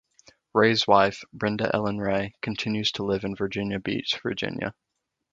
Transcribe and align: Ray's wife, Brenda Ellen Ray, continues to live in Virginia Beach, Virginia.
Ray's 0.55 0.87
wife, 0.87 1.23
Brenda 1.31 1.69
Ellen 1.75 1.99
Ray, 1.99 2.33
continues 2.41 2.91
to 2.93 3.03
live 3.03 3.23
in 3.23 3.35
Virginia 3.35 3.79
Beach, 3.79 4.19
Virginia. 4.23 4.73